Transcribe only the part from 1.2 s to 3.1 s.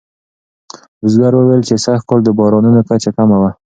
وویل چې سږکال د بارانونو کچه